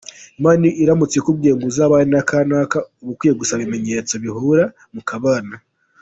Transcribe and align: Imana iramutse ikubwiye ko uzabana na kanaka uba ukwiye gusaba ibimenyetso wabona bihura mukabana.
Imana 0.39 0.65
iramutse 0.83 1.15
ikubwiye 1.17 1.53
ko 1.59 1.63
uzabana 1.71 2.07
na 2.13 2.21
kanaka 2.29 2.77
uba 3.01 3.11
ukwiye 3.13 3.33
gusaba 3.39 3.61
ibimenyetso 3.61 4.11
wabona 4.13 4.23
bihura 4.25 4.63
mukabana. 4.93 5.55